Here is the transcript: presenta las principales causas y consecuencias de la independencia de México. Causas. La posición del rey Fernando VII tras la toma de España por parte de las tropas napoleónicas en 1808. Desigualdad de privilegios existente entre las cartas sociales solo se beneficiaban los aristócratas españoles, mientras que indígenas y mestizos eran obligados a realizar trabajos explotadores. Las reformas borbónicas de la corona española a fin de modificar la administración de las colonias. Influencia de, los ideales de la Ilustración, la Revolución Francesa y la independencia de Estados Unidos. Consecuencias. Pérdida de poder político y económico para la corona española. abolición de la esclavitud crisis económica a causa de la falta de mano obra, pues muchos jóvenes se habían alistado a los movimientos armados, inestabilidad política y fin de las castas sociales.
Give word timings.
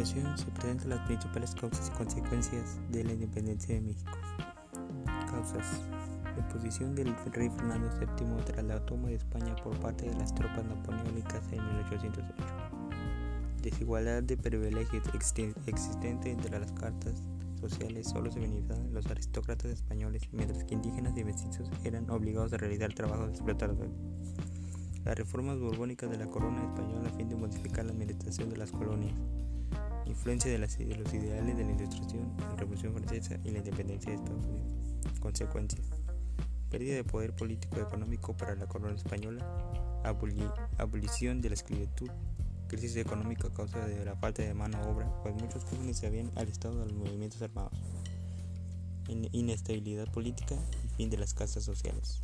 presenta 0.00 0.88
las 0.88 1.00
principales 1.06 1.54
causas 1.54 1.88
y 1.88 1.98
consecuencias 1.98 2.78
de 2.88 3.04
la 3.04 3.12
independencia 3.12 3.74
de 3.74 3.82
México. 3.82 4.12
Causas. 5.30 5.82
La 6.36 6.48
posición 6.48 6.94
del 6.94 7.14
rey 7.32 7.50
Fernando 7.50 7.90
VII 7.98 8.44
tras 8.46 8.64
la 8.64 8.80
toma 8.86 9.08
de 9.08 9.16
España 9.16 9.54
por 9.56 9.78
parte 9.78 10.08
de 10.08 10.14
las 10.16 10.34
tropas 10.34 10.64
napoleónicas 10.64 11.42
en 11.52 11.62
1808. 11.74 12.34
Desigualdad 13.60 14.22
de 14.22 14.38
privilegios 14.38 15.04
existente 15.66 16.30
entre 16.30 16.58
las 16.58 16.72
cartas 16.72 17.22
sociales 17.60 18.08
solo 18.08 18.32
se 18.32 18.40
beneficiaban 18.40 18.94
los 18.94 19.04
aristócratas 19.06 19.70
españoles, 19.70 20.22
mientras 20.32 20.64
que 20.64 20.76
indígenas 20.76 21.14
y 21.18 21.24
mestizos 21.24 21.68
eran 21.84 22.08
obligados 22.08 22.54
a 22.54 22.56
realizar 22.56 22.94
trabajos 22.94 23.28
explotadores. 23.28 23.90
Las 25.04 25.14
reformas 25.14 25.58
borbónicas 25.58 26.10
de 26.10 26.16
la 26.16 26.26
corona 26.26 26.64
española 26.64 27.10
a 27.10 27.16
fin 27.18 27.28
de 27.28 27.36
modificar 27.36 27.84
la 27.84 27.92
administración 27.92 28.48
de 28.48 28.56
las 28.56 28.70
colonias. 28.70 29.12
Influencia 30.06 30.50
de, 30.50 30.58
los 30.58 30.78
ideales 30.78 31.56
de 31.56 31.64
la 31.64 31.72
Ilustración, 31.72 32.32
la 32.38 32.56
Revolución 32.56 32.92
Francesa 32.94 33.38
y 33.44 33.50
la 33.50 33.58
independencia 33.58 34.10
de 34.10 34.16
Estados 34.16 34.46
Unidos. 34.46 35.20
Consecuencias. 35.20 35.86
Pérdida 36.70 36.96
de 36.96 37.04
poder 37.04 37.34
político 37.34 37.76
y 37.78 37.80
económico 37.80 38.36
para 38.36 38.54
la 38.54 38.66
corona 38.66 38.94
española. 38.94 39.44
abolición 40.78 41.40
de 41.40 41.48
la 41.48 41.54
esclavitud 41.54 42.10
crisis 42.70 42.96
económica 42.96 43.48
a 43.48 43.52
causa 43.52 43.84
de 43.84 44.04
la 44.04 44.14
falta 44.14 44.42
de 44.42 44.54
mano 44.54 44.80
obra, 44.88 45.12
pues 45.24 45.34
muchos 45.34 45.64
jóvenes 45.64 45.98
se 45.98 46.06
habían 46.06 46.30
alistado 46.36 46.80
a 46.80 46.84
los 46.84 46.94
movimientos 46.94 47.42
armados, 47.42 47.76
inestabilidad 49.08 50.06
política 50.12 50.54
y 50.84 50.88
fin 50.94 51.10
de 51.10 51.18
las 51.18 51.34
castas 51.34 51.64
sociales. 51.64 52.22